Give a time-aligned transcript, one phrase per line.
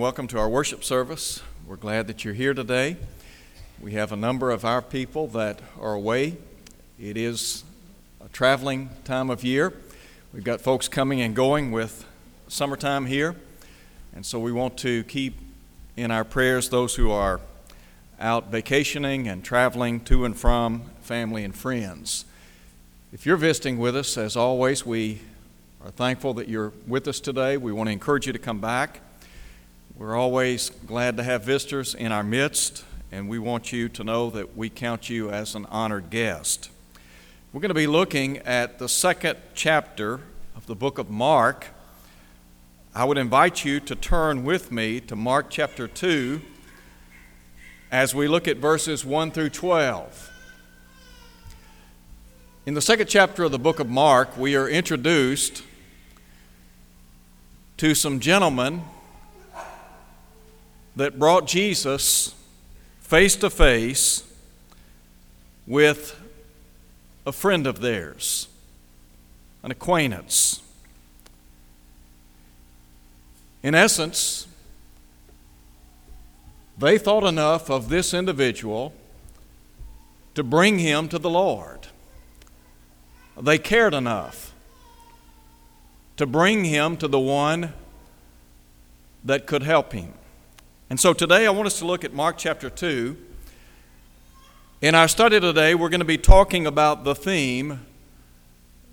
[0.00, 1.42] Welcome to our worship service.
[1.66, 2.96] We're glad that you're here today.
[3.82, 6.38] We have a number of our people that are away.
[6.98, 7.64] It is
[8.24, 9.74] a traveling time of year.
[10.32, 12.06] We've got folks coming and going with
[12.48, 13.36] summertime here,
[14.14, 15.38] and so we want to keep
[15.98, 17.38] in our prayers those who are
[18.18, 22.24] out vacationing and traveling to and from family and friends.
[23.12, 25.20] If you're visiting with us, as always, we
[25.84, 27.58] are thankful that you're with us today.
[27.58, 29.02] We want to encourage you to come back.
[30.00, 34.30] We're always glad to have visitors in our midst, and we want you to know
[34.30, 36.70] that we count you as an honored guest.
[37.52, 40.20] We're going to be looking at the second chapter
[40.56, 41.66] of the book of Mark.
[42.94, 46.40] I would invite you to turn with me to Mark chapter 2
[47.92, 50.30] as we look at verses 1 through 12.
[52.64, 55.62] In the second chapter of the book of Mark, we are introduced
[57.76, 58.82] to some gentlemen
[61.00, 62.34] that brought Jesus
[63.00, 64.22] face to face
[65.66, 66.14] with
[67.24, 68.48] a friend of theirs,
[69.62, 70.60] an acquaintance.
[73.62, 74.46] In essence,
[76.76, 78.92] they thought enough of this individual
[80.34, 81.86] to bring him to the Lord.
[83.40, 84.52] They cared enough
[86.18, 87.72] to bring him to the one
[89.24, 90.12] that could help him.
[90.90, 93.16] And so today I want us to look at Mark chapter 2.
[94.82, 97.86] In our study today, we're going to be talking about the theme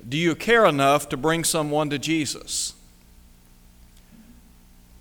[0.07, 2.73] Do you care enough to bring someone to Jesus?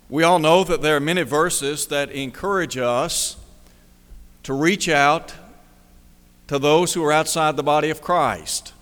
[0.09, 3.37] We all know that there are many verses that encourage us
[4.41, 5.35] to reach out
[6.47, 8.73] to those who are outside the body of Christ.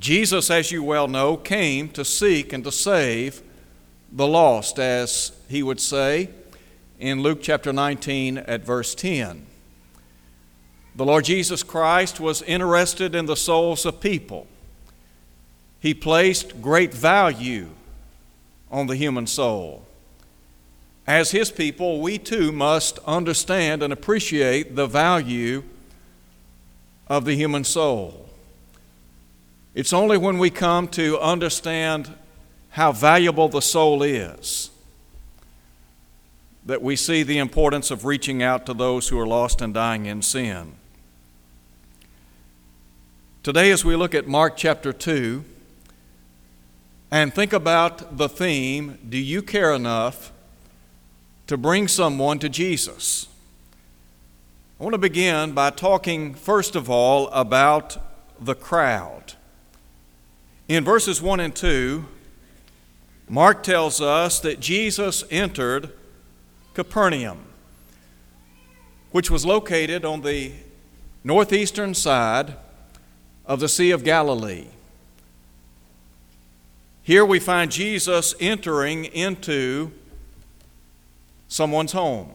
[0.00, 3.40] Jesus, as you well know, came to seek and to save
[4.10, 6.28] the lost, as he would say
[7.02, 9.44] in Luke chapter 19 at verse 10.
[10.94, 14.46] The Lord Jesus Christ was interested in the souls of people.
[15.80, 17.70] He placed great value
[18.70, 19.84] on the human soul.
[21.04, 25.64] As His people, we too must understand and appreciate the value
[27.08, 28.28] of the human soul.
[29.74, 32.14] It's only when we come to understand
[32.70, 34.71] how valuable the soul is
[36.64, 40.06] that we see the importance of reaching out to those who are lost and dying
[40.06, 40.74] in sin.
[43.42, 45.44] Today, as we look at Mark chapter 2
[47.10, 50.32] and think about the theme, Do you care enough
[51.48, 53.26] to bring someone to Jesus?
[54.78, 57.98] I want to begin by talking, first of all, about
[58.40, 59.34] the crowd.
[60.68, 62.06] In verses 1 and 2,
[63.28, 65.92] Mark tells us that Jesus entered
[66.74, 67.38] Capernaum,
[69.10, 70.52] which was located on the
[71.24, 72.56] northeastern side
[73.44, 74.66] of the Sea of Galilee.
[77.02, 79.90] Here we find Jesus entering into
[81.48, 82.30] someone's home.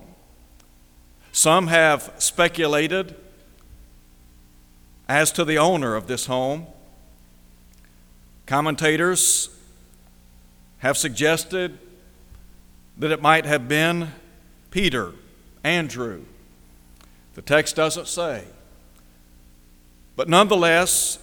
[1.31, 3.15] Some have speculated
[5.07, 6.67] as to the owner of this home.
[8.45, 9.49] Commentators
[10.79, 11.79] have suggested
[12.97, 14.09] that it might have been
[14.71, 15.13] Peter,
[15.63, 16.23] Andrew.
[17.35, 18.45] The text doesn't say.
[20.15, 21.19] But nonetheless,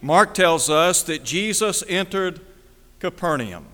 [0.00, 2.40] Mark tells us that Jesus entered
[3.00, 3.66] Capernaum.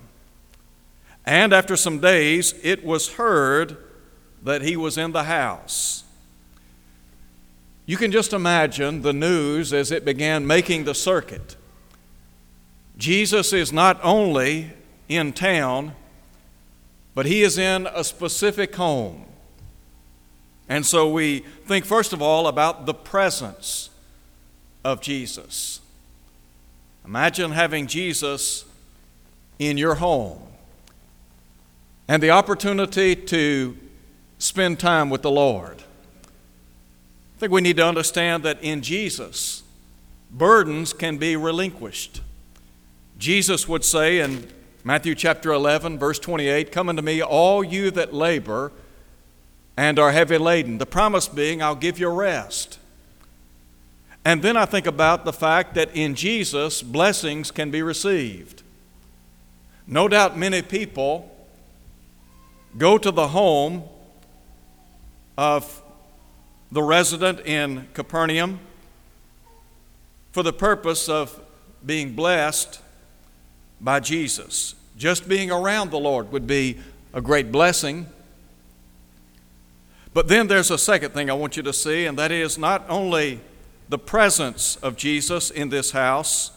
[1.26, 3.76] And after some days, it was heard
[4.42, 6.04] that he was in the house.
[7.84, 11.56] You can just imagine the news as it began making the circuit.
[12.96, 14.70] Jesus is not only
[15.08, 15.94] in town,
[17.14, 19.26] but he is in a specific home.
[20.68, 23.90] And so we think, first of all, about the presence
[24.84, 25.80] of Jesus.
[27.04, 28.64] Imagine having Jesus
[29.58, 30.40] in your home
[32.06, 33.76] and the opportunity to
[34.38, 35.82] spend time with the Lord.
[37.36, 39.62] I think we need to understand that in Jesus,
[40.30, 42.20] burdens can be relinquished.
[43.18, 44.48] Jesus would say in
[44.82, 48.72] Matthew chapter 11, verse 28 Come unto me, all you that labor
[49.76, 50.78] and are heavy laden.
[50.78, 52.78] The promise being, I'll give you rest.
[54.24, 58.62] And then I think about the fact that in Jesus, blessings can be received.
[59.86, 61.34] No doubt many people
[62.76, 63.84] go to the home
[65.36, 65.82] of
[66.70, 68.60] the resident in Capernaum
[70.32, 71.40] for the purpose of
[71.84, 72.80] being blessed
[73.80, 74.74] by Jesus.
[74.96, 76.78] Just being around the Lord would be
[77.12, 78.06] a great blessing.
[80.12, 82.84] But then there's a second thing I want you to see, and that is not
[82.88, 83.40] only
[83.88, 86.52] the presence of Jesus in this house,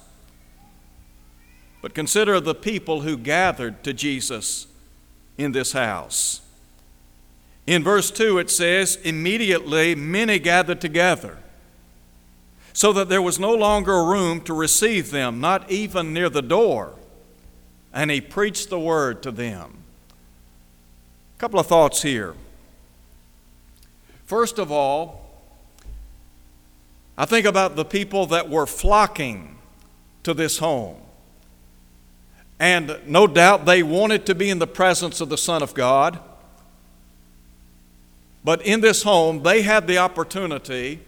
[1.82, 4.68] but consider the people who gathered to Jesus
[5.38, 6.42] in this house.
[7.66, 11.38] In verse 2, it says, Immediately many gathered together,
[12.74, 16.94] so that there was no longer room to receive them, not even near the door.
[17.94, 19.84] And he preached the word to them.
[21.38, 22.34] A couple of thoughts here.
[24.26, 25.24] First of all,
[27.18, 29.58] I think about the people that were flocking
[30.24, 30.98] to this home.
[32.60, 36.20] And no doubt they wanted to be in the presence of the Son of God.
[38.44, 41.00] But in this home, they had the opportunity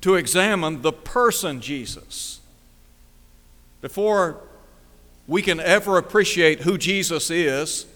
[0.00, 2.40] to examine the person Jesus.
[3.80, 4.42] Before
[5.26, 7.86] we can ever appreciate who Jesus is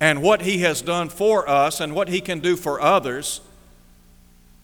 [0.00, 3.40] and what he has done for us and what he can do for others,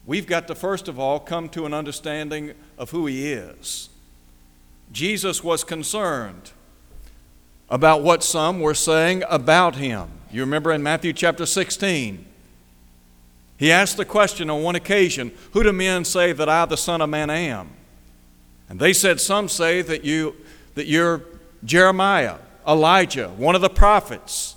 [0.04, 3.88] we've got to first of all come to an understanding of who he is.
[4.92, 6.52] Jesus was concerned
[7.70, 10.08] about what some were saying about him.
[10.30, 12.24] You remember in Matthew chapter 16,
[13.58, 17.00] he asked the question on one occasion Who do men say that I, the Son
[17.00, 17.70] of Man, am?
[18.68, 20.36] And they said, Some say that, you,
[20.74, 21.22] that you're
[21.64, 24.56] Jeremiah, Elijah, one of the prophets.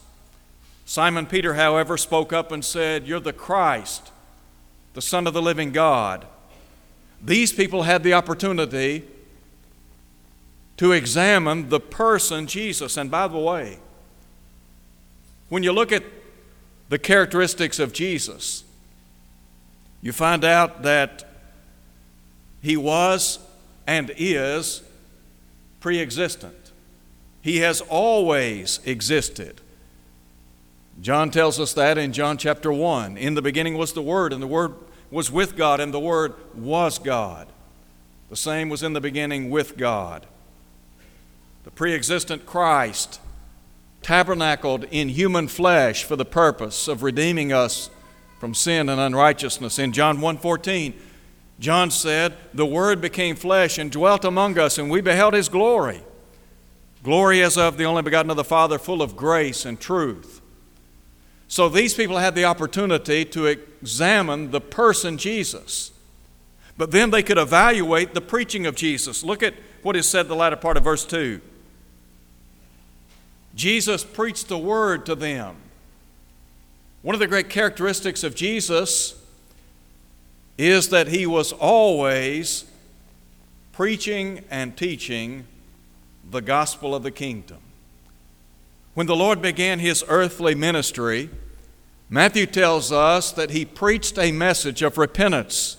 [0.85, 4.11] Simon Peter, however, spoke up and said, You're the Christ,
[4.93, 6.25] the Son of the living God.
[7.23, 9.03] These people had the opportunity
[10.77, 12.97] to examine the person Jesus.
[12.97, 13.79] And by the way,
[15.49, 16.03] when you look at
[16.89, 18.63] the characteristics of Jesus,
[20.01, 21.23] you find out that
[22.61, 23.39] he was
[23.85, 24.81] and is
[25.79, 26.60] pre existent.
[27.41, 29.61] He has always existed.
[31.01, 33.17] John tells us that in John chapter 1.
[33.17, 34.75] In the beginning was the Word, and the Word
[35.09, 37.47] was with God, and the Word was God.
[38.29, 40.27] The same was in the beginning with God.
[41.63, 43.19] The pre existent Christ
[44.01, 47.89] tabernacled in human flesh for the purpose of redeeming us
[48.39, 49.77] from sin and unrighteousness.
[49.77, 50.93] In John 1:14,
[51.59, 56.01] John said, "The word became flesh and dwelt among us, and we beheld his glory.
[57.03, 60.39] Glory as of the only begotten of the Father, full of grace and truth."
[61.47, 65.91] So these people had the opportunity to examine the person Jesus.
[66.77, 69.23] But then they could evaluate the preaching of Jesus.
[69.23, 71.41] Look at what is said the latter part of verse 2.
[73.55, 75.55] Jesus preached the word to them.
[77.01, 79.15] One of the great characteristics of Jesus
[80.57, 82.65] is that he was always
[83.73, 85.47] preaching and teaching
[86.31, 87.59] the gospel of the kingdom.
[88.93, 91.29] When the Lord began his earthly ministry,
[92.09, 95.77] Matthew tells us that he preached a message of repentance.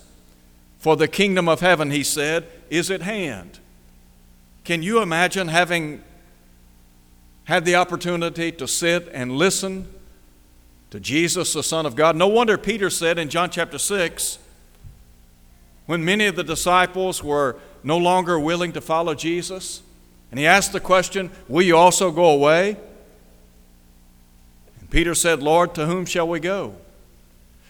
[0.79, 3.59] For the kingdom of heaven, he said, is at hand.
[4.65, 6.03] Can you imagine having
[7.45, 9.87] had the opportunity to sit and listen
[10.91, 12.17] to Jesus, the Son of God.
[12.17, 14.39] No wonder Peter said in John chapter 6,
[15.87, 19.83] when many of the disciples were no longer willing to follow Jesus,
[20.33, 22.79] and he asked the question, Will you also go away?
[24.81, 26.75] And Peter said, Lord, to whom shall we go?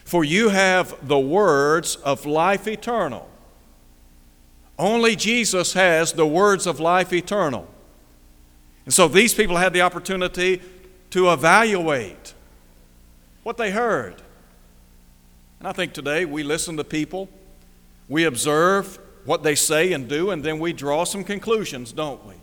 [0.05, 3.29] For you have the words of life eternal.
[4.79, 7.67] Only Jesus has the words of life eternal.
[8.85, 10.61] And so these people had the opportunity
[11.09, 12.33] to evaluate
[13.43, 14.15] what they heard.
[15.59, 17.27] And I think today we listen to people,
[18.07, 22.35] we observe what they say and do, and then we draw some conclusions, don't we?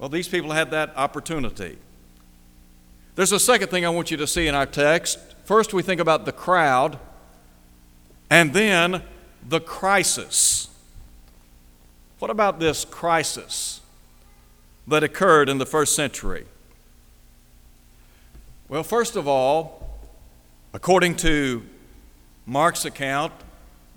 [0.00, 1.78] Well, these people had that opportunity.
[3.14, 5.20] There's a second thing I want you to see in our text.
[5.44, 6.98] First, we think about the crowd,
[8.28, 9.02] and then
[9.48, 10.68] the crisis.
[12.18, 13.80] What about this crisis
[14.88, 16.46] that occurred in the first century?
[18.68, 19.80] Well, first of all,
[20.72, 21.64] According to
[22.46, 23.32] Mark's account,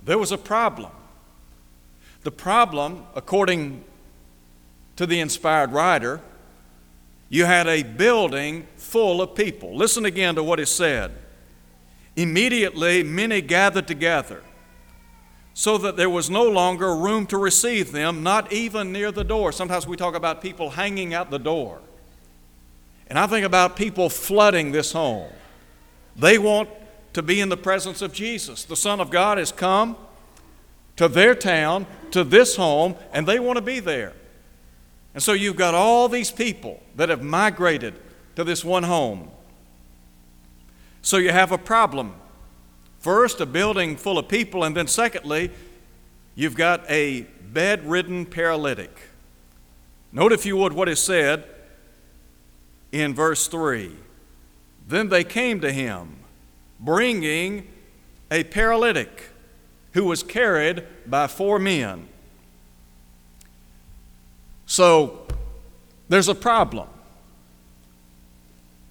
[0.04, 0.90] there was a problem.
[2.24, 3.84] The problem, according
[4.96, 6.20] to the inspired writer,
[7.28, 9.74] you had a building full of people.
[9.76, 11.12] Listen again to what is said.
[12.16, 14.42] Immediately, many gathered together,
[15.52, 19.50] so that there was no longer room to receive them, not even near the door.
[19.52, 21.80] Sometimes we talk about people hanging out the door.
[23.08, 25.30] And I think about people flooding this home.
[26.16, 26.68] They want
[27.12, 28.64] to be in the presence of Jesus.
[28.64, 29.96] The Son of God has come
[30.96, 34.12] to their town, to this home, and they want to be there.
[35.14, 37.94] And so you've got all these people that have migrated
[38.36, 39.30] to this one home.
[41.02, 42.14] So you have a problem.
[42.98, 45.50] First, a building full of people, and then secondly,
[46.34, 48.90] you've got a bedridden paralytic.
[50.12, 51.44] Note, if you would, what is said
[52.90, 53.92] in verse 3.
[54.88, 56.16] Then they came to him,
[56.80, 57.68] bringing
[58.30, 59.30] a paralytic
[59.92, 62.08] who was carried by four men.
[64.74, 65.24] So
[66.08, 66.88] there's a problem.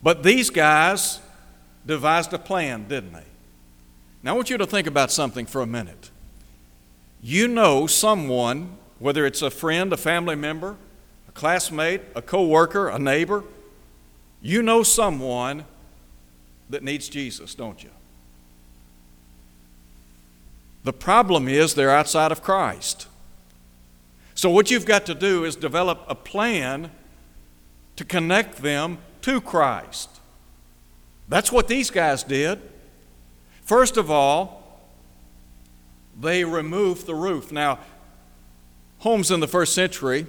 [0.01, 1.19] But these guys
[1.85, 3.25] devised a plan, didn't they?
[4.23, 6.09] Now I want you to think about something for a minute.
[7.21, 10.77] You know someone, whether it's a friend, a family member,
[11.27, 13.43] a classmate, a co-worker, a neighbor,
[14.41, 15.65] you know someone
[16.69, 17.91] that needs Jesus, don't you?
[20.85, 23.07] The problem is they're outside of Christ.
[24.35, 26.91] So, what you've got to do is develop a plan
[27.95, 30.09] to connect them to Christ.
[31.29, 32.59] That's what these guys did.
[33.63, 34.81] First of all,
[36.19, 37.51] they removed the roof.
[37.51, 37.79] Now,
[38.99, 40.25] homes in the first century,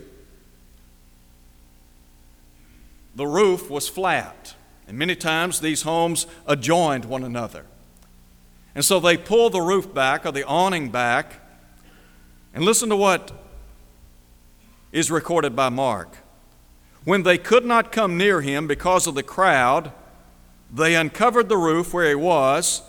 [3.14, 4.54] the roof was flat,
[4.88, 7.64] and many times these homes adjoined one another.
[8.74, 11.34] And so they pulled the roof back or the awning back,
[12.52, 13.32] and listen to what
[14.94, 16.18] is recorded by Mark.
[17.02, 19.90] When they could not come near him because of the crowd,
[20.72, 22.80] they uncovered the roof where he was,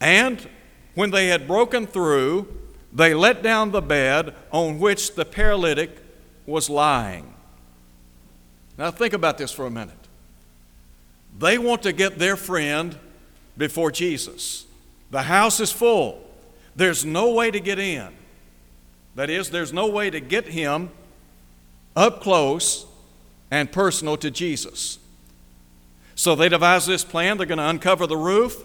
[0.00, 0.48] and
[0.94, 2.48] when they had broken through,
[2.90, 5.90] they let down the bed on which the paralytic
[6.46, 7.34] was lying.
[8.78, 9.94] Now, think about this for a minute.
[11.38, 12.98] They want to get their friend
[13.58, 14.64] before Jesus.
[15.10, 16.24] The house is full,
[16.74, 18.14] there's no way to get in.
[19.18, 20.90] That is, there's no way to get him
[21.96, 22.86] up close
[23.50, 25.00] and personal to Jesus.
[26.14, 27.36] So they devise this plan.
[27.36, 28.62] They're going to uncover the roof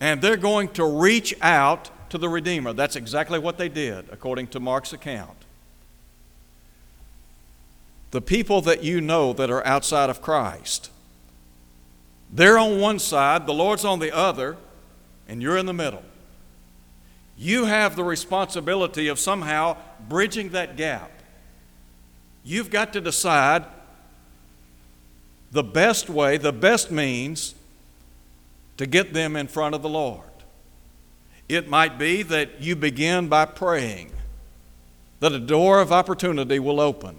[0.00, 2.72] and they're going to reach out to the Redeemer.
[2.72, 5.36] That's exactly what they did, according to Mark's account.
[8.10, 10.90] The people that you know that are outside of Christ,
[12.32, 14.56] they're on one side, the Lord's on the other,
[15.28, 16.02] and you're in the middle.
[17.36, 19.76] You have the responsibility of somehow
[20.08, 21.10] bridging that gap.
[22.44, 23.64] You've got to decide
[25.52, 27.54] the best way, the best means
[28.76, 30.22] to get them in front of the Lord.
[31.48, 34.10] It might be that you begin by praying
[35.20, 37.16] that a door of opportunity will open,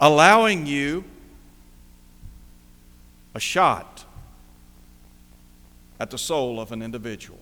[0.00, 1.04] allowing you
[3.34, 4.04] a shot
[6.00, 7.38] at the soul of an individual.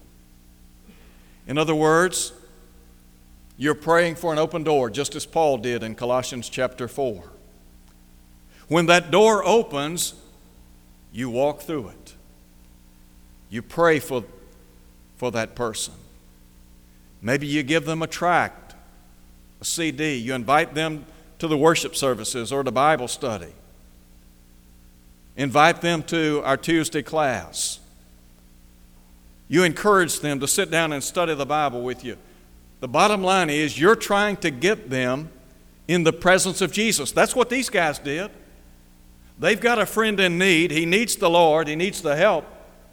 [1.50, 2.32] In other words,
[3.56, 7.24] you're praying for an open door, just as Paul did in Colossians chapter 4.
[8.68, 10.14] When that door opens,
[11.12, 12.14] you walk through it.
[13.48, 14.22] You pray for,
[15.16, 15.94] for that person.
[17.20, 18.76] Maybe you give them a tract,
[19.60, 20.14] a CD.
[20.14, 21.04] You invite them
[21.40, 23.52] to the worship services or the Bible study.
[25.36, 27.80] Invite them to our Tuesday class.
[29.50, 32.16] You encourage them to sit down and study the Bible with you.
[32.78, 35.28] The bottom line is you're trying to get them
[35.88, 37.10] in the presence of Jesus.
[37.10, 38.30] That's what these guys did.
[39.40, 40.70] They've got a friend in need.
[40.70, 42.46] He needs the Lord, he needs the help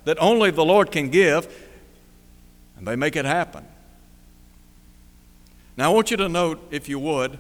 [0.06, 1.48] that only the Lord can give,
[2.76, 3.64] and they make it happen.
[5.78, 7.38] Now, I want you to note, if you would,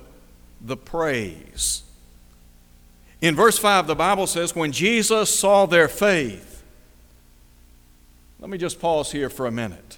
[0.62, 1.81] the praise.
[3.19, 6.47] In verse 5, the Bible says, When Jesus saw their faith,
[8.39, 9.98] let me just pause here for a minute.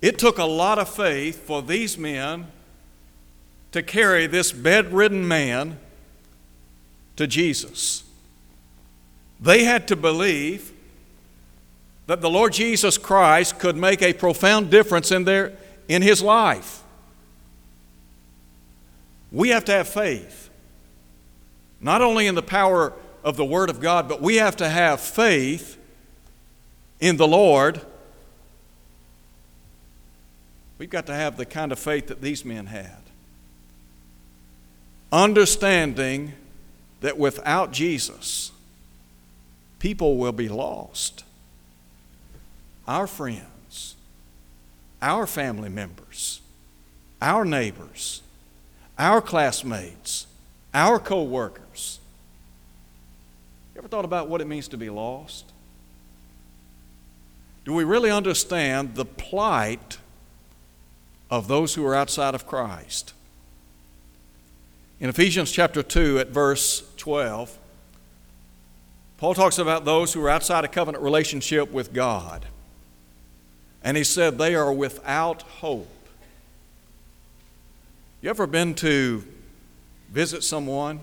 [0.00, 2.48] It took a lot of faith for these men
[3.70, 5.78] to carry this bedridden man
[7.16, 8.02] to Jesus.
[9.40, 10.72] They had to believe
[12.06, 15.52] that the Lord Jesus Christ could make a profound difference in, their,
[15.88, 16.82] in his life.
[19.30, 20.50] We have to have faith,
[21.80, 22.92] not only in the power
[23.24, 25.78] of the Word of God, but we have to have faith
[27.02, 27.80] in the Lord,
[30.78, 32.96] we've got to have the kind of faith that these men had.
[35.10, 36.32] Understanding
[37.00, 38.52] that without Jesus,
[39.80, 41.24] people will be lost.
[42.86, 43.96] Our friends,
[45.02, 46.40] our family members,
[47.20, 48.22] our neighbors,
[48.96, 50.28] our classmates,
[50.72, 51.98] our co workers.
[53.74, 55.51] You ever thought about what it means to be lost?
[57.64, 59.98] Do we really understand the plight
[61.30, 63.14] of those who are outside of Christ?
[64.98, 67.58] In Ephesians chapter 2, at verse 12,
[69.18, 72.46] Paul talks about those who are outside a covenant relationship with God.
[73.84, 75.88] And he said they are without hope.
[78.20, 79.24] You ever been to
[80.10, 81.00] visit someone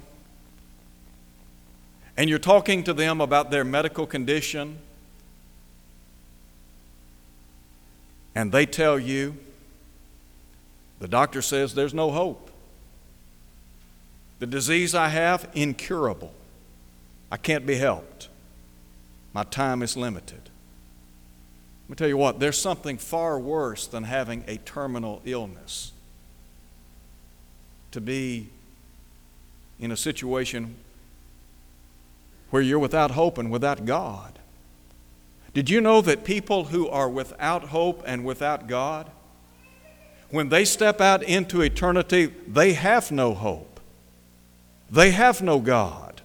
[2.15, 4.77] and you're talking to them about their medical condition
[8.39, 9.35] and they tell you
[10.99, 12.49] the doctor says there's no hope.
[14.39, 16.31] The disease I have, incurable.
[17.29, 18.29] I can't be helped.
[19.33, 20.39] My time is limited.
[21.83, 25.91] Let me tell you what, there's something far worse than having a terminal illness.
[27.91, 28.47] To be
[29.81, 30.75] in a situation
[32.51, 34.38] where you're without hope and without God.
[35.59, 39.11] Did you know that people who are without hope and without God,
[40.29, 43.81] when they step out into eternity, they have no hope.
[44.89, 46.21] They have no God.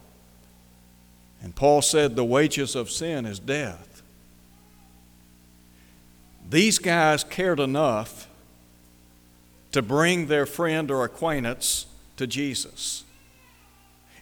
[1.42, 4.02] And Paul said the wages of sin is death.
[6.48, 8.28] These guys cared enough
[9.72, 11.86] to bring their friend or acquaintance
[12.18, 13.02] to Jesus.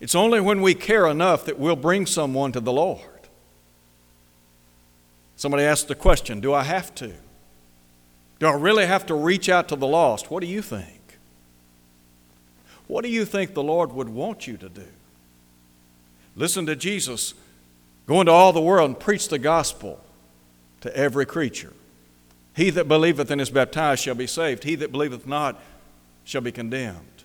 [0.01, 3.12] It's only when we care enough that we'll bring someone to the Lord.
[5.43, 7.13] Somebody asked the question Do I have to?
[8.39, 10.31] Do I really have to reach out to the lost?
[10.31, 11.19] What do you think?
[12.87, 14.87] What do you think the Lord would want you to do?
[16.37, 17.35] Listen to Jesus
[18.07, 19.99] go into all the world and preach the gospel
[20.81, 21.73] to every creature.
[22.55, 25.61] He that believeth and is baptized shall be saved, he that believeth not
[26.23, 27.25] shall be condemned.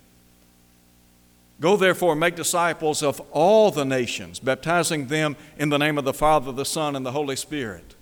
[1.61, 6.03] Go therefore and make disciples of all the nations, baptizing them in the name of
[6.03, 7.93] the Father, the Son, and the Holy Spirit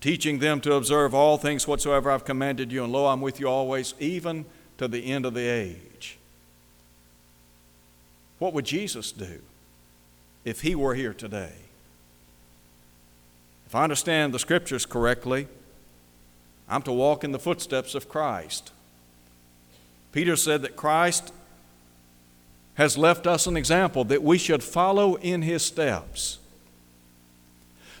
[0.00, 3.48] teaching them to observe all things whatsoever I've commanded you, and lo, I'm with you
[3.48, 4.44] always, even
[4.78, 6.18] to the end of the age.
[8.38, 9.40] What would Jesus do
[10.44, 11.52] if he were here today?
[13.66, 15.48] If I understand the scriptures correctly,
[16.68, 18.72] I'm to walk in the footsteps of Christ.
[20.12, 21.32] Peter said that Christ
[22.76, 26.38] has left us an example that we should follow in his steps.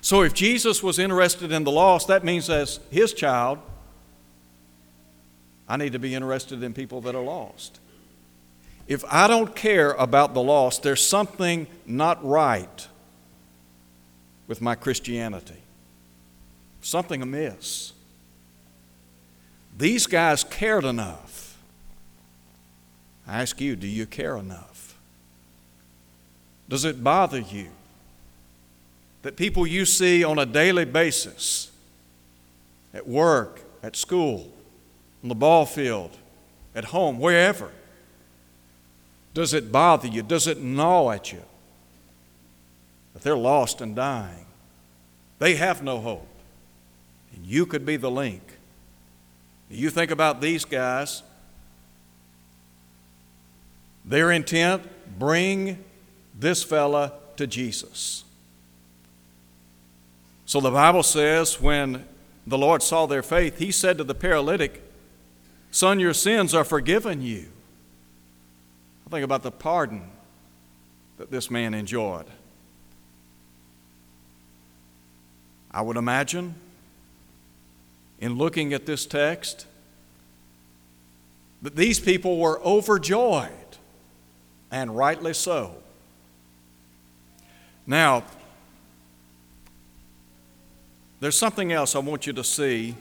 [0.00, 3.58] So if Jesus was interested in the lost, that means as his child,
[5.68, 7.80] I need to be interested in people that are lost.
[8.86, 12.88] If I don't care about the lost, there's something not right
[14.46, 15.62] with my Christianity.
[16.80, 17.92] Something amiss.
[19.76, 21.58] These guys cared enough.
[23.26, 24.98] I ask you, do you care enough?
[26.68, 27.68] Does it bother you
[29.28, 31.70] that people you see on a daily basis
[32.94, 34.50] at work, at school,
[35.22, 36.16] on the ball field,
[36.74, 37.70] at home, wherever,
[39.34, 40.22] does it bother you?
[40.22, 41.42] Does it gnaw at you?
[43.12, 44.46] That they're lost and dying.
[45.40, 46.26] They have no hope.
[47.36, 48.40] And you could be the link.
[49.68, 51.22] You think about these guys,
[54.06, 54.88] their intent
[55.18, 55.84] bring
[56.34, 58.24] this fella to Jesus.
[60.48, 62.06] So the Bible says when
[62.46, 64.82] the Lord saw their faith, he said to the paralytic,
[65.70, 67.48] Son, your sins are forgiven you.
[69.06, 70.08] I think about the pardon
[71.18, 72.24] that this man enjoyed.
[75.70, 76.54] I would imagine,
[78.18, 79.66] in looking at this text,
[81.60, 83.50] that these people were overjoyed,
[84.70, 85.74] and rightly so.
[87.86, 88.24] Now,
[91.20, 92.94] there's something else I want you to see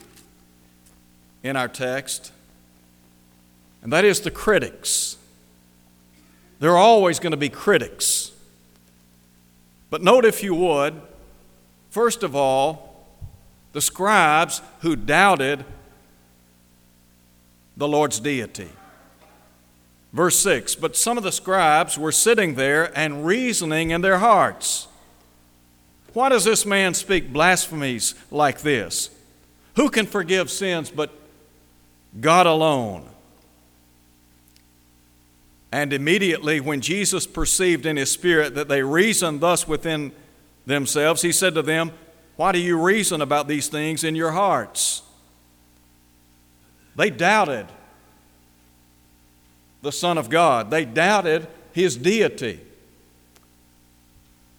[1.43, 2.31] in our text,
[3.81, 5.17] and that is the critics.
[6.59, 8.31] There are always going to be critics.
[9.89, 10.99] But note, if you would,
[11.89, 13.05] first of all,
[13.73, 15.63] the scribes who doubted
[17.77, 18.69] the Lord's deity.
[20.11, 24.87] Verse 6 But some of the scribes were sitting there and reasoning in their hearts.
[26.13, 29.09] Why does this man speak blasphemies like this?
[29.75, 31.11] Who can forgive sins but
[32.19, 33.07] God alone?
[35.71, 40.13] And immediately, when Jesus perceived in his spirit that they reasoned thus within
[40.65, 41.91] themselves, he said to them,
[42.35, 45.03] Why do you reason about these things in your hearts?
[46.95, 47.67] They doubted
[49.81, 52.61] the Son of God, they doubted his deity.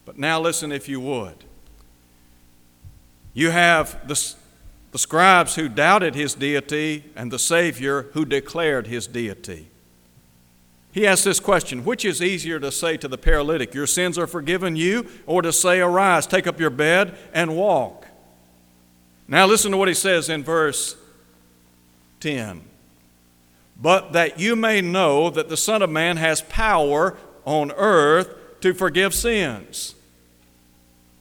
[0.09, 1.45] But now, listen, if you would.
[3.35, 4.35] You have the,
[4.91, 9.69] the scribes who doubted his deity and the Savior who declared his deity.
[10.93, 14.27] he asked this question Which is easier to say to the paralytic, Your sins are
[14.27, 18.07] forgiven you, or to say, Arise, take up your bed, and walk?
[19.29, 20.97] Now listen to what he says in verse
[22.21, 22.63] 10.
[23.77, 28.73] But that you may know that the Son of Man has power on earth to
[28.73, 29.95] forgive sins.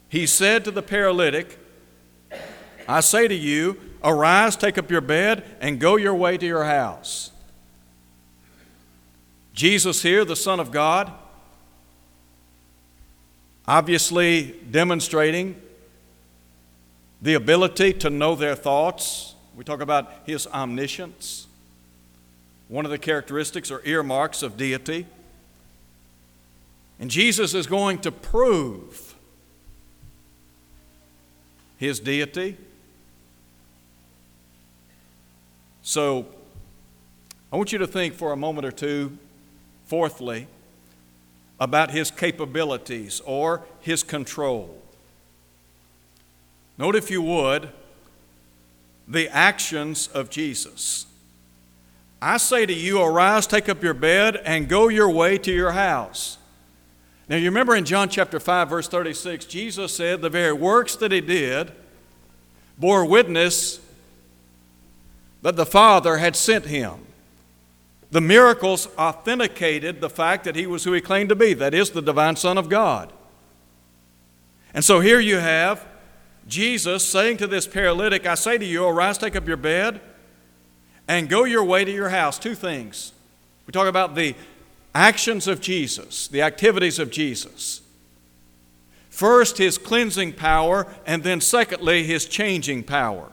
[0.09, 1.59] He said to the paralytic,
[2.87, 6.63] I say to you, arise, take up your bed, and go your way to your
[6.63, 7.31] house.
[9.53, 11.11] Jesus, here, the Son of God,
[13.67, 15.59] obviously demonstrating
[17.21, 19.35] the ability to know their thoughts.
[19.55, 21.47] We talk about his omniscience.
[22.67, 25.07] One of the characteristics or earmarks of deity.
[26.99, 29.06] And Jesus is going to prove
[31.77, 32.57] his deity.
[35.81, 36.25] So,
[37.51, 39.17] I want you to think for a moment or two
[39.87, 40.47] Fourthly,
[41.61, 44.77] about his capabilities or his control.
[46.77, 47.69] Note, if you would,
[49.07, 51.05] the actions of Jesus.
[52.21, 55.71] I say to you, arise, take up your bed, and go your way to your
[55.71, 56.37] house.
[57.29, 61.11] Now, you remember in John chapter 5, verse 36, Jesus said the very works that
[61.11, 61.71] he did
[62.77, 63.81] bore witness
[65.41, 66.95] that the Father had sent him.
[68.11, 71.89] The miracles authenticated the fact that he was who he claimed to be, that is,
[71.89, 73.11] the divine Son of God.
[74.73, 75.85] And so here you have
[76.47, 79.99] Jesus saying to this paralytic, I say to you, arise, take up your bed,
[81.07, 82.39] and go your way to your house.
[82.39, 83.11] Two things.
[83.65, 84.33] We talk about the
[84.97, 87.81] actions of Jesus, the activities of Jesus.
[89.11, 93.31] First, his cleansing power, and then secondly, his changing power.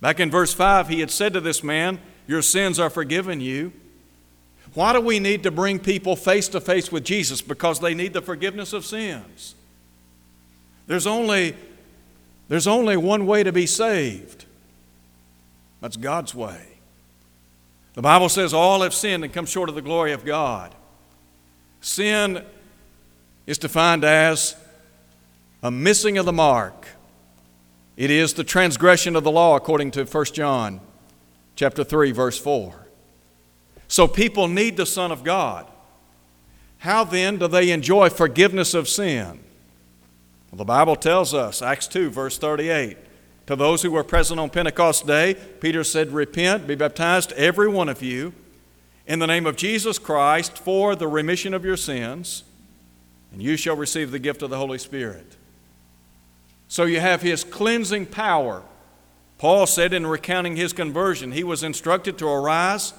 [0.00, 3.72] Back in verse 5, he had said to this man, your sins are forgiven you.
[4.74, 7.40] Why do we need to bring people face to face with Jesus?
[7.40, 9.54] Because they need the forgiveness of sins.
[10.88, 11.54] There's only,
[12.48, 14.46] there's only one way to be saved.
[15.80, 16.71] That's God's way.
[17.94, 20.74] The Bible says all have sinned and come short of the glory of God.
[21.80, 22.44] Sin
[23.46, 24.56] is defined as
[25.62, 26.86] a missing of the mark.
[27.96, 30.80] It is the transgression of the law, according to 1 John
[31.54, 32.74] chapter 3, verse 4.
[33.88, 35.66] So people need the Son of God.
[36.78, 39.40] How then do they enjoy forgiveness of sin?
[40.50, 42.96] Well, the Bible tells us, Acts 2, verse 38.
[43.46, 47.88] To those who were present on Pentecost Day, Peter said, Repent, be baptized, every one
[47.88, 48.32] of you,
[49.06, 52.44] in the name of Jesus Christ for the remission of your sins,
[53.32, 55.36] and you shall receive the gift of the Holy Spirit.
[56.68, 58.62] So you have his cleansing power
[59.42, 62.94] Paul said in recounting his conversion, he was instructed to arise,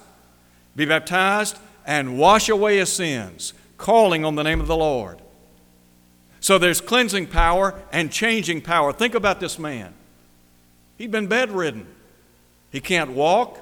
[0.76, 5.22] be baptized, and wash away his sins, calling on the name of the Lord.
[6.40, 8.92] So there's cleansing power and changing power.
[8.92, 9.94] Think about this man.
[10.98, 11.86] He'd been bedridden.
[12.70, 13.58] He can't walk,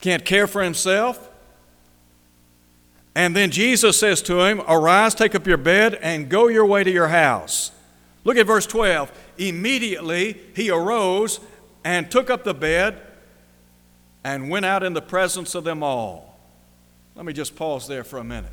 [0.00, 1.28] can't care for himself.
[3.14, 6.84] And then Jesus says to him, Arise, take up your bed, and go your way
[6.84, 7.72] to your house.
[8.24, 9.10] Look at verse 12.
[9.38, 11.40] Immediately he arose
[11.84, 13.00] and took up the bed
[14.22, 16.38] and went out in the presence of them all.
[17.16, 18.52] Let me just pause there for a minute.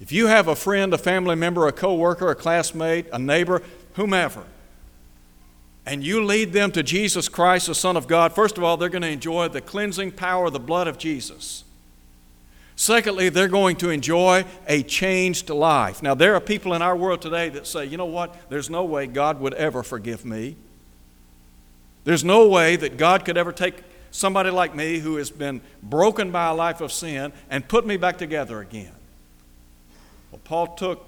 [0.00, 3.62] If you have a friend, a family member, a coworker, a classmate, a neighbor,
[3.94, 4.44] whomever,
[5.86, 8.88] and you lead them to Jesus Christ, the Son of God, first of all, they're
[8.88, 11.64] going to enjoy the cleansing power of the blood of Jesus.
[12.76, 16.02] Secondly, they're going to enjoy a changed life.
[16.02, 18.48] Now, there are people in our world today that say, you know what?
[18.48, 20.56] There's no way God would ever forgive me.
[22.04, 26.30] There's no way that God could ever take somebody like me who has been broken
[26.30, 28.92] by a life of sin and put me back together again.
[30.30, 31.04] Well, Paul took,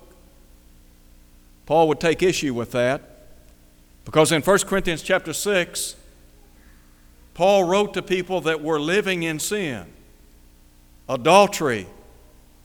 [1.67, 3.12] Paul would take issue with that
[4.05, 5.97] because in 1 Corinthians chapter 6,
[7.35, 9.87] Paul wrote to people that were living in sin
[11.09, 11.87] adultery,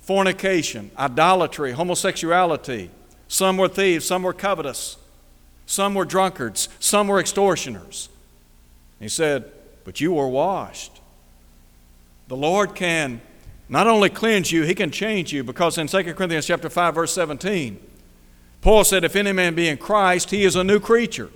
[0.02, 2.90] fornication, idolatry, homosexuality.
[3.28, 4.98] Some were thieves, some were covetous,
[5.66, 8.08] some were drunkards, some were extortioners.
[9.00, 9.52] He said,
[9.84, 11.02] But you were washed.
[12.28, 13.22] The Lord can
[13.70, 17.14] not only cleanse you, He can change you because in 2 Corinthians chapter 5, verse
[17.14, 17.80] 17,
[18.62, 21.30] Paul said, If any man be in Christ, he is a new creature.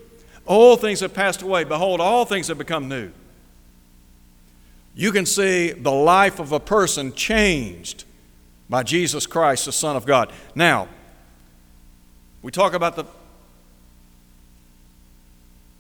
[0.46, 1.64] All things have passed away.
[1.64, 3.12] Behold, all things have become new
[4.94, 8.04] you can see the life of a person changed
[8.70, 10.32] by Jesus Christ, the Son of God.
[10.56, 10.88] Now,
[12.42, 13.06] we talk about the,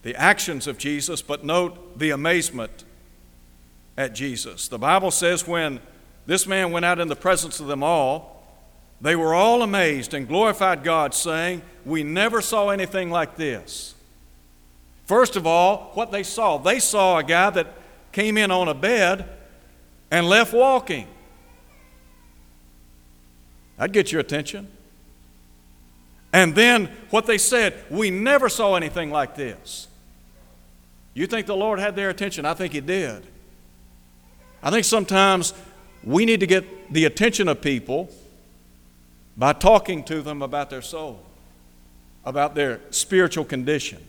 [0.03, 2.83] the actions of Jesus, but note the amazement
[3.97, 4.67] at Jesus.
[4.67, 5.79] The Bible says when
[6.25, 8.40] this man went out in the presence of them all,
[9.01, 13.95] they were all amazed and glorified God, saying, We never saw anything like this.
[15.05, 17.73] First of all, what they saw, they saw a guy that
[18.11, 19.27] came in on a bed
[20.11, 21.07] and left walking.
[23.77, 24.69] That'd get your attention.
[26.31, 29.87] And then what they said, we never saw anything like this.
[31.13, 32.45] You think the Lord had their attention?
[32.45, 33.25] I think He did.
[34.63, 35.53] I think sometimes
[36.03, 38.09] we need to get the attention of people
[39.37, 41.23] by talking to them about their soul,
[42.25, 44.05] about their spiritual condition,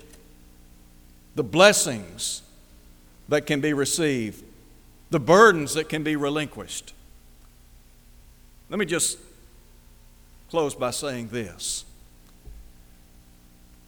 [1.35, 2.43] the blessings
[3.29, 4.45] that can be received,
[5.11, 6.93] the burdens that can be relinquished.
[8.69, 9.19] Let me just
[10.51, 11.85] close by saying this.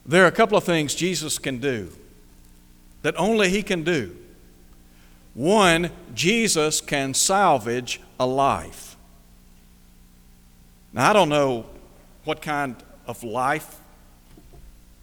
[0.06, 1.90] There are a couple of things Jesus can do
[3.02, 4.16] that only He can do.
[5.34, 8.93] One, Jesus can salvage a life.
[10.94, 11.66] Now, I don't know
[12.22, 12.76] what kind
[13.08, 13.80] of life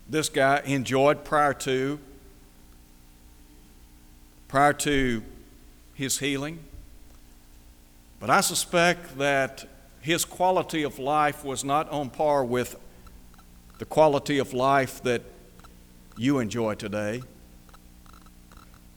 [0.10, 2.00] this guy enjoyed prior to
[4.48, 5.22] prior to
[5.94, 6.60] his healing.
[8.22, 9.66] But I suspect that
[10.02, 12.78] his quality of life was not on par with
[13.78, 15.22] the quality of life that
[16.18, 17.22] you enjoy today,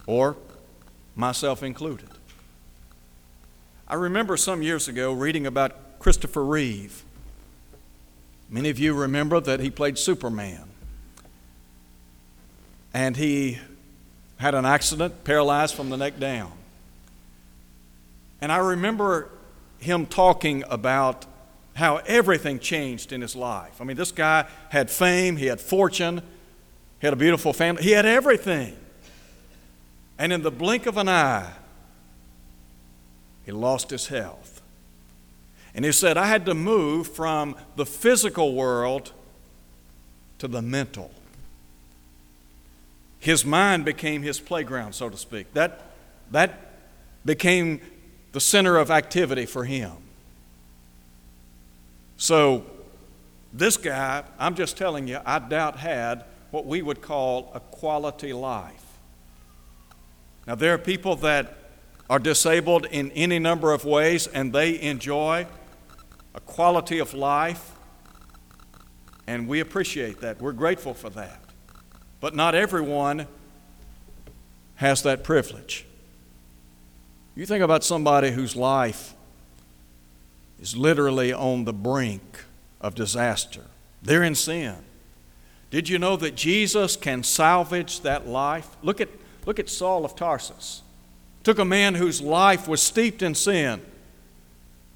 [0.07, 0.37] or
[1.17, 2.09] myself included.
[3.89, 7.03] I remember some years ago reading about Christopher Reeve.
[8.51, 10.65] Many of you remember that he played Superman.
[12.93, 13.59] And he
[14.37, 16.53] had an accident, paralyzed from the neck down.
[18.43, 19.31] And I remember
[19.79, 21.25] him talking about
[21.73, 23.81] how everything changed in his life.
[23.81, 26.21] I mean, this guy had fame, he had fortune,
[27.01, 28.77] he had a beautiful family, he had everything.
[30.19, 31.51] And in the blink of an eye,
[33.47, 34.54] he lost his health.
[35.75, 39.13] And he said, I had to move from the physical world
[40.39, 41.11] to the mental.
[43.19, 45.53] His mind became his playground, so to speak.
[45.55, 45.81] That,
[46.31, 46.61] that
[47.25, 47.81] became
[48.33, 49.93] the center of activity for him.
[52.17, 52.65] So,
[53.53, 58.33] this guy, I'm just telling you, I doubt had what we would call a quality
[58.33, 58.85] life.
[60.47, 61.57] Now, there are people that
[62.11, 65.47] are disabled in any number of ways and they enjoy
[66.35, 67.73] a quality of life,
[69.27, 70.41] and we appreciate that.
[70.41, 71.41] We're grateful for that.
[72.21, 73.27] But not everyone
[74.77, 75.87] has that privilege.
[77.35, 79.15] You think about somebody whose life
[80.61, 82.45] is literally on the brink
[82.81, 83.63] of disaster,
[84.03, 84.77] they're in sin.
[85.71, 88.77] Did you know that Jesus can salvage that life?
[88.83, 89.09] Look at,
[89.45, 90.83] look at Saul of Tarsus.
[91.43, 93.81] Took a man whose life was steeped in sin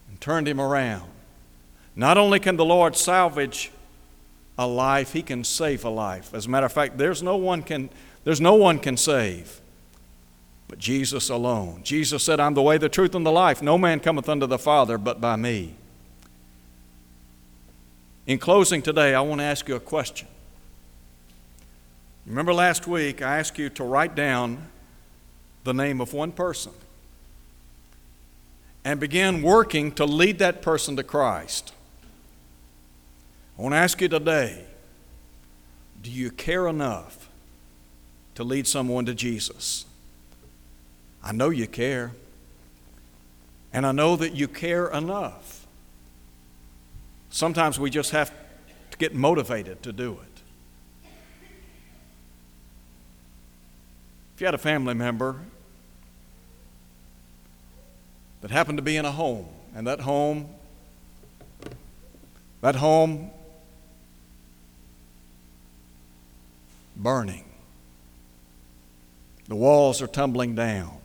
[0.09, 1.11] and turned him around.
[1.99, 3.71] Not only can the Lord salvage
[4.57, 6.33] a life, he can save a life.
[6.33, 7.91] As a matter of fact, there's no one can,
[8.25, 9.61] there's no one can save
[10.69, 11.81] but Jesus alone.
[11.83, 13.63] Jesus said, I'm the way, the truth, and the life.
[13.63, 15.75] No man cometh unto the Father but by me.
[18.27, 20.29] In closing today, I want to ask you a question.
[22.27, 24.67] Remember last week, I asked you to write down
[25.65, 26.73] the name of one person
[28.85, 31.73] and begin working to lead that person to Christ.
[33.59, 34.65] I want to ask you today
[36.01, 37.29] do you care enough
[38.37, 39.85] to lead someone to Jesus?
[41.25, 42.13] I know you care.
[43.73, 45.67] And I know that you care enough.
[47.31, 48.33] Sometimes we just have
[48.93, 50.43] to get motivated to do it.
[54.35, 55.41] If you had a family member
[58.41, 60.49] that happened to be in a home, and that home,
[62.61, 63.31] that home
[66.99, 67.45] burning,
[69.47, 70.99] the walls are tumbling down,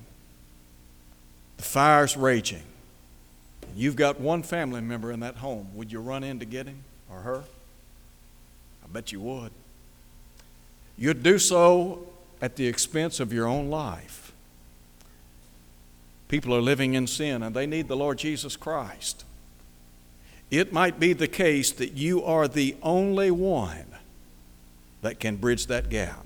[1.58, 2.64] the fire's raging.
[3.76, 5.70] You've got one family member in that home.
[5.76, 7.44] Would you run in to get him or her?
[8.84, 9.52] I bet you would.
[10.98, 12.08] You'd do so
[12.42, 14.32] at the expense of your own life.
[16.28, 19.24] People are living in sin and they need the Lord Jesus Christ.
[20.52, 23.86] It might be the case that you are the only one
[25.04, 26.26] that can bridge that gap.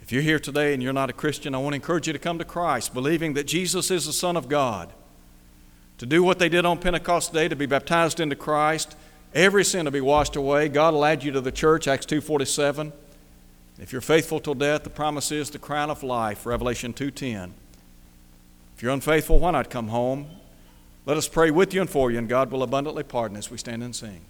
[0.00, 2.18] If you're here today and you're not a Christian, I want to encourage you to
[2.18, 4.92] come to Christ, believing that Jesus is the Son of God.
[5.98, 8.96] To do what they did on Pentecost Day, to be baptized into Christ,
[9.34, 10.68] every sin to be washed away.
[10.68, 12.92] God will add you to the church, Acts 2.47.
[13.78, 17.52] If you're faithful till death, the promise is the crown of life, Revelation 2.10.
[18.76, 20.26] If you're unfaithful, why not come home?
[21.06, 23.56] Let us pray with you and for you, and God will abundantly pardon as we
[23.58, 24.20] stand and sing.